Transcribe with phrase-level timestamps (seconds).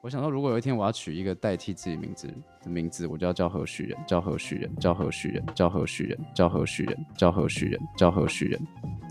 [0.00, 2.28] 我想说，如果有一天我要取一个代替自己名字
[2.62, 8.60] 的名字，我就要叫何许人，叫何许人，叫何许人，叫何许人，叫何许人，叫何许人，叫何许人。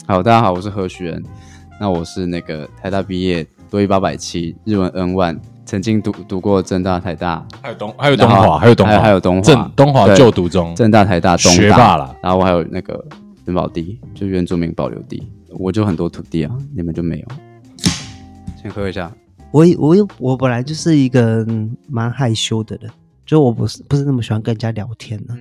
[0.07, 1.21] 好，大家好，我是何许人。
[1.79, 12.15] 那我是那个台大毕业，多一八百七，日文 N one，曾经读读过正大、台大，还有东还有东华，还有东华，还有东华，正东华就读中，正大、台大，学霸了。
[12.23, 13.05] 然后我还有那个
[13.45, 17.27] 珍宝地，就原住民保留地，我就很多土地啊，你们就没有。
[18.61, 19.11] 先喝一下。
[19.51, 21.45] 我我我本来就是一个
[21.87, 22.91] 蛮害羞的人，
[23.25, 25.33] 就我不是不是那么喜欢跟人家聊天的，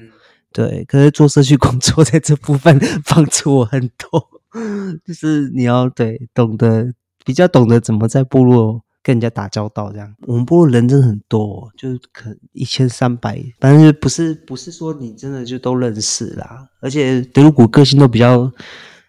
[0.53, 0.85] 对。
[0.85, 4.29] 可是做社区工作，在这部分 帮助我很多，
[5.05, 6.93] 就是你要对懂得
[7.25, 10.15] 比较懂得怎么在部落跟人家打交道，这样。
[10.27, 18.51] 我们部落人真的很多，就是可一千三百，反正不是不是说你真的就都认识啦，而且德鲁古个性都比较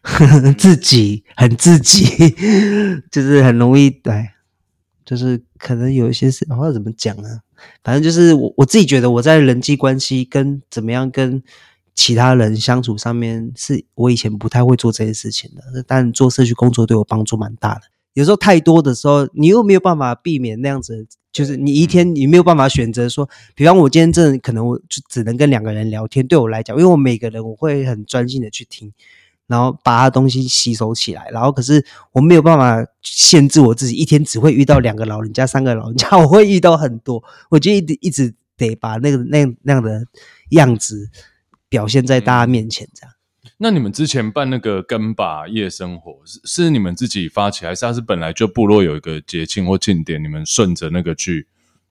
[0.58, 2.04] 自己，很自己，
[3.12, 4.28] 就是很容易对。
[5.08, 7.40] 就是可能有一些事，我要怎么讲呢？
[7.82, 11.42] 反正就是我我自己觉得我在人际关系跟怎么样跟
[11.96, 15.82] 其他人相处上面，是我以前不太会做这些事情的。
[15.88, 17.84] 但做社区工作对我帮助蛮大的。
[18.16, 26.28] 有时候太多的时候，你又没有办法避免那样子，就是你一天你没有办法选择说，比方我今天真的可能我就只能跟两个人聊天。
[26.28, 28.92] 对我来讲，因为我每个人我会很专心的去听。
[29.48, 40.06] 然后把他东西吸收起来，然后可是我没有办法限制我自己，一天只会遇到两个老人家、三个老人家，我会遇到很多，我就一直一直得把那个那那样的
[40.50, 41.10] 样子
[41.70, 43.14] 表现在大家面前，这样。
[43.60, 51.48] 那你们之前办那个根把夜生活是是你们自己发起，还是他是本来就部落有一个节庆或庆典，你们顺着那个去？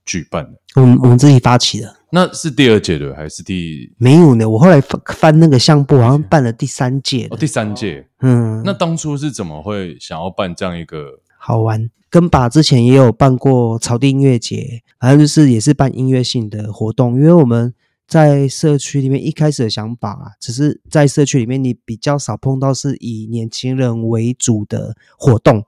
[0.07, 3.93] 举办的，我们我们自己发起的，那是第二届的还是第？
[3.97, 7.27] 没有呢，我后来翻翻那个相簿，好像办了第三届。
[7.29, 11.89] 哦，第三届，嗯，那当初是怎么会想要办这样一个好玩？
[12.09, 17.19] 跟把之前也有办过草地音乐节，反正就是也是办音乐性的活动。
[17.19, 17.73] 因为我们
[18.07, 25.65] 在社区里面一开始的想法啊，只是在社区里面你比较少碰到是以年轻人为主的活动。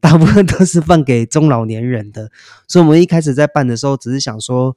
[0.00, 2.30] 大部分都是办给中老年人的，
[2.66, 4.76] 所以我们一开始在办的时候，只是想说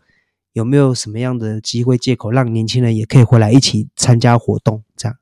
[0.52, 5.18] 有没有什么样的机会借口让年轻人也可以回来一起参加活动，这样。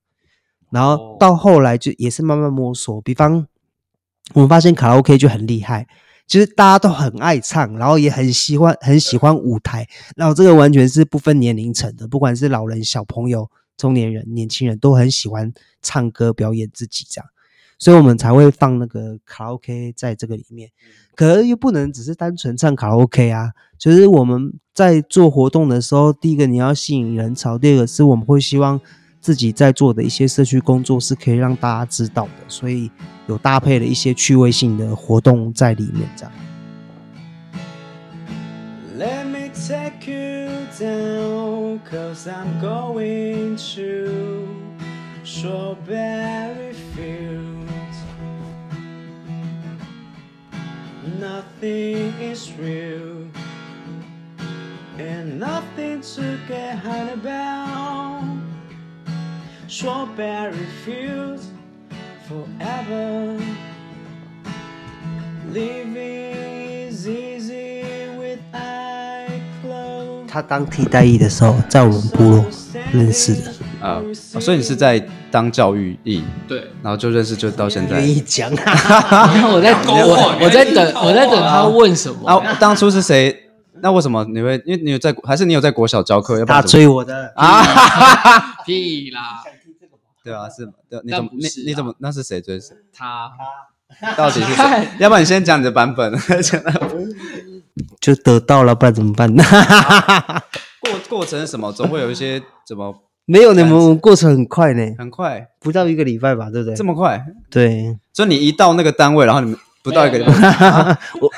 [0.72, 3.46] 然后到后来就也是慢慢摸索，比方
[4.34, 5.88] 我们发现卡拉 OK 就很厉害，
[6.26, 17.30] 就是大家都很爱唱，然后也很喜欢很喜欢舞台，然后这个完全是不分年龄层的，不管是老人、小朋友、中年人、年轻人都很喜欢唱歌表演自己这样。
[17.82, 20.70] 所以我们才会放那个卡拉 OK 在这个里面，
[21.16, 23.50] 可是又不能只是单纯唱卡拉 OK 啊。
[23.80, 28.80] 就是我们在做活动的时候，第一个你要吸引人潮，第二个是我们会希望
[29.20, 32.92] 自己在做的一些社区工作是可以让大家知道的，所以
[33.26, 36.32] 有搭配了一些趣味性的活动在里面，这样。
[39.00, 44.46] Let me take you down, cause I'm going to
[45.26, 47.51] strawberry field.
[51.21, 53.29] nothing is real
[54.99, 58.25] and nothing to get high about
[59.69, 61.51] strawberry fields
[62.29, 63.39] forever
[65.51, 72.45] living is easy with eye closed 他当替代役的时候在我们部落
[72.93, 75.00] 认识的 啊，所以你是在
[75.32, 78.00] 当教育役，对，然后就认识，就到现在。
[78.00, 82.30] 愿意讲， 我在我我在等，我在等他问什么。
[82.30, 83.36] 啊，当初是谁？
[83.84, 84.62] 那为什么你会？
[84.66, 86.46] 因为你有在，还是你有在国小教课？
[86.46, 87.64] 他追我的啊？
[88.64, 89.42] 屁啦！
[90.24, 90.70] 对啊，是，
[91.04, 91.32] 你怎么？
[91.34, 91.96] 你你怎么？
[91.98, 92.76] 那是谁追谁？
[92.94, 93.32] 他
[94.00, 94.88] 他到底是谁？
[95.00, 96.14] 要不然你先讲你的版本，
[98.00, 99.34] 就得到了，不然怎么办？
[99.36, 101.72] 过过程是什么？
[101.74, 102.94] 总会有一些怎么？
[103.32, 106.76] 没有，你们过程很快呢，很快，不到一个礼拜吧，对不对？
[106.76, 107.26] 这么快？
[107.50, 111.32] 对，所以你一到那个单位，然后你们不到一个礼拜，我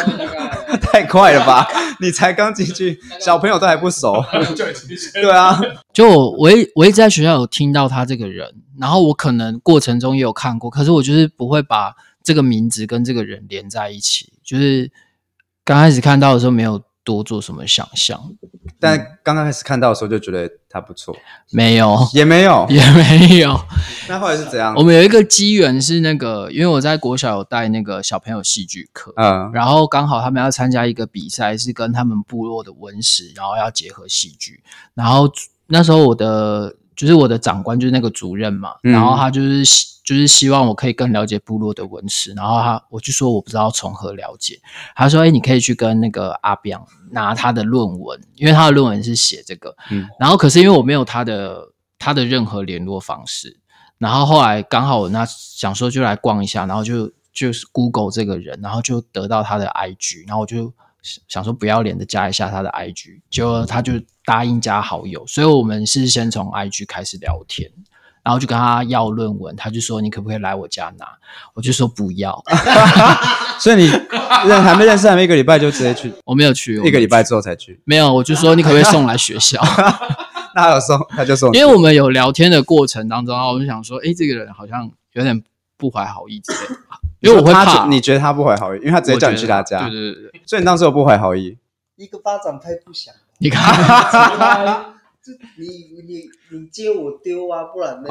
[0.80, 1.68] 太快了吧？
[2.00, 4.24] 你才刚进去， 小朋友都还不熟，
[5.12, 5.60] 对啊。
[5.92, 14.90] 就我一我一直在学校有听到他这个人，然后我可能过程中也有看过，可是我就是不会把这个名字跟这个人连在一起，就是
[15.62, 16.82] 刚开始看到的时候没有。
[17.06, 18.20] 多做什么想象？
[18.80, 21.16] 但刚刚开始看到的时候就觉得他不错，
[21.52, 23.56] 没有， 也没有， 也没有。
[24.08, 24.74] 那后来是怎样？
[24.76, 34.62] 我们有一个机缘是那个，因为我在国小有带那个小朋友戏剧课，嗯，然后刚好他们要参加一个比赛，是跟他们部落的文史，然后要结合戏剧。
[34.94, 35.30] 然后
[35.68, 39.95] 那时候我的就是我的长官就是那个主任嘛，然后他就是。
[40.06, 42.32] 就是希望我可以更了解部落的文史。
[42.32, 44.58] 然后他我就说我不知道从何了解，
[44.94, 49.76] 他说哎，你可以去跟那个阿彪拿他的论文，因为他的论文是写这个。
[49.90, 53.58] 嗯然后可是因为我没有他的他的任何联络方式，
[53.98, 60.72] 然后后来刚好我那想说就来逛一下，然后就就是 Google 这个人，然后就得到他的 IG，然后我就
[61.02, 63.94] 想想说不要脸的加一下他的 IG，结果他就
[64.24, 67.70] 答应加好友，所以我们是先从 IG 开始聊天。
[68.26, 71.06] 然后就跟他要论文，他就说你可不可以来我家拿？
[71.54, 72.42] 我就说不要，
[73.60, 73.86] 所以你
[74.48, 77.80] 认还没认识，还没一个礼拜就直接去，我没有去，一个礼拜之后才去。
[77.84, 79.62] 没有，我就说你可不可以送来学校？
[80.56, 85.40] 那他有送，他就送你，因为我们有聊天的过程当中，然后我就想说，哎，这个人好像有点
[85.76, 86.74] 不怀好意之类的，
[87.20, 91.56] 因为我会他怕你觉得他不怀好意，因为他直接叫你去他家，对对对对，所以你当时有不怀好意。
[91.94, 93.14] 一个巴掌拍不响。
[93.38, 94.95] 你看，这
[95.58, 95.66] 你
[96.02, 98.08] 你你接我丢啊，不然呢？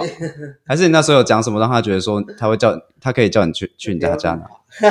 [0.65, 4.45] 还是你那时候有讲什么，让他觉得说他会叫他可以叫你去去你家家拿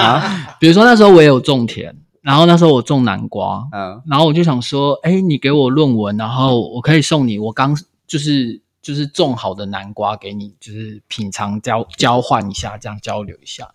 [0.00, 0.56] 啊？
[0.60, 7.76] 比如说那时候我也有种田，然后那时候我种南瓜，嗯，然后我就想说，哎，你给我论文，然后我可以送你我刚
[8.06, 13.66] 就是就是种好的南瓜给你，就是品尝交交换一下，这样交流一下。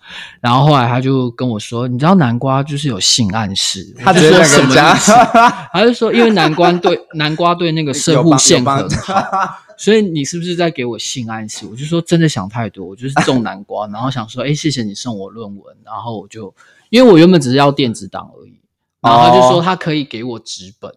[0.42, 5.12] 然后后来他就跟我说，你知道南瓜就是有性暗示，他就说什么意思？
[5.72, 11.66] 他就说，因为南瓜对南瓜对那个射有帮护线很 好，所以你是不是在给我性暗示？
[11.66, 16.54] 我就说真的想太多，我就是种南瓜，然后想说，哎，谢谢你送我论文，然后我就
[16.90, 18.60] 因为我原本只是要电子档而已，
[19.00, 20.94] 然后他就说哦他可以给我纸本，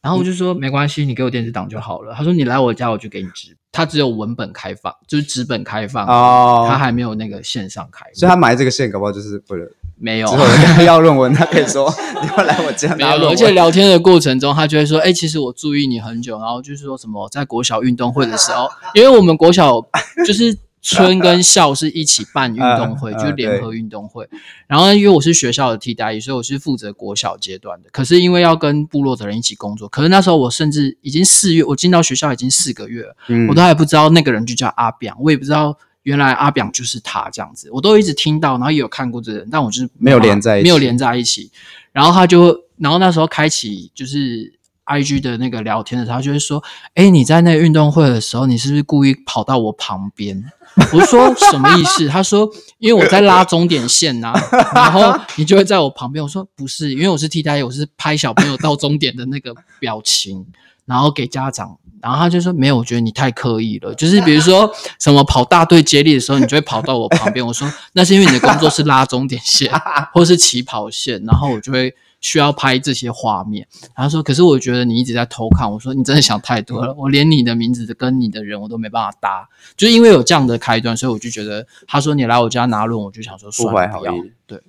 [0.00, 2.14] 然后我就说没关系，你给我电子档就好了。
[2.14, 9.66] 他说你来我家我就给你纸，他只有文本开放，就是纸本开放，哦他还没有那个线上开所以他买这个线，搞不好就是为了
[9.98, 10.34] 没有之。
[10.36, 11.88] 后跟他要论文，他可以说
[12.20, 13.32] 你要来我家没有，拿论文。
[13.32, 19.80] 而且聊天的过程中，他就会说：“哎、其实我注意你很久。”然后就是说什么在国小运动会的时候， 因为我们国小
[20.26, 24.28] 就是村跟 校是一起办运动会，就是联合运动会。
[24.66, 27.88] 然后因为我是学校的替代役，所以我是负责国小阶段的。
[27.90, 35.78] 可是因为要跟部落的人一起工作，可是那时候我甚至已经四月，我进到学校已经四个月了，嗯我都还不知道那个人就叫阿扁，我也不知道。
[36.02, 41.48] 原来阿扁就是他这样子，我都一直听到，然后也有看过这个人，但我就是没有连在一起没有连在一起。
[41.92, 44.52] 然后他就，然后那时候开启就是
[44.82, 46.60] I G 的那个聊天的时候，他就会说
[46.96, 50.44] ：“哎，你在那运动会的时候，你是不是故意跑到我旁边？”
[50.92, 52.08] 我说什么意思？
[52.08, 52.48] 他说
[52.78, 54.32] ：“因为我在拉终点线呐、
[54.74, 60.46] 然后你就会在我旁边。”我说：“不是，因为我是替代，我是拍小朋友到终点的那个表情，
[60.86, 63.94] 然后给家长。”然后他就说：“没有，我觉得你太刻意了。
[63.94, 67.46] 就是比如说什么跑大队接力的时候，你就会跑到我旁边。
[67.46, 69.70] 我说那是因为你的工作是拉终点线
[70.12, 73.68] 或是起跑线，然后我就会需要拍这些画面。
[73.94, 75.70] 他说：可是我觉得你一直在偷看。
[75.70, 79.46] 我说你真的想太多了，我连你的名字跟你的人我都没办法搭，
[79.76, 84.32] 就是因为有这样的开端，所以我就觉得他说你来我家拿论，我就想说算不怀了，不要好意。
[84.46, 84.62] 对，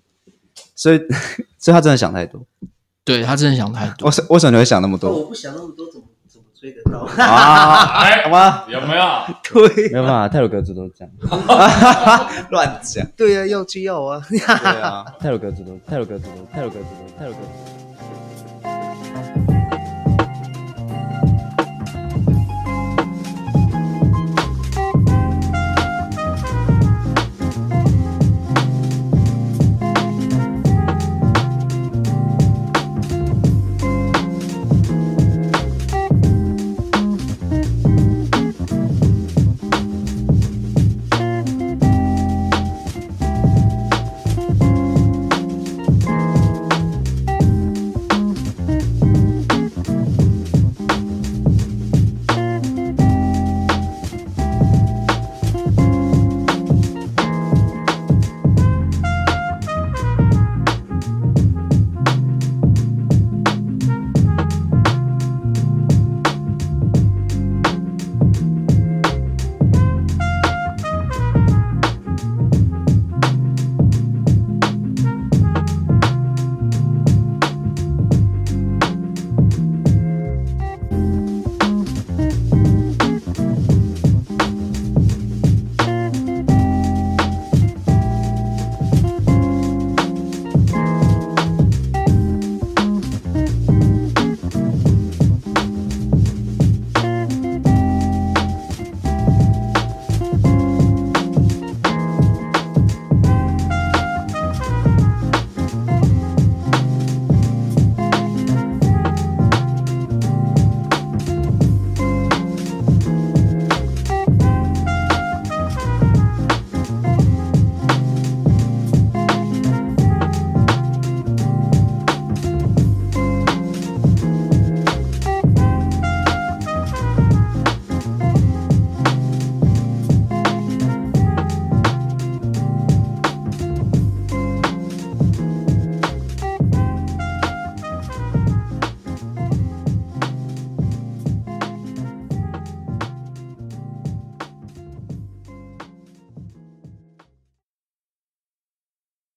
[0.75, 0.99] 所以
[1.57, 2.45] 所以他真的想太多。
[3.05, 4.11] 对他真的想太多为。
[4.11, 6.07] 什为什么你会想那么多我不想那么多，怎么
[6.63, 6.99] 追得到？
[7.21, 7.99] 啊？
[8.05, 8.63] 哎好吗？
[8.69, 9.03] 有没有？
[9.43, 11.13] 对没有办法，泰鲁格子都这样
[12.51, 13.05] 乱讲。
[13.17, 14.21] 对啊，要就要啊。
[14.29, 17.82] 对啊， 泰鲁格子都泰鲁格子都泰鲁格子都泰鲁格子都。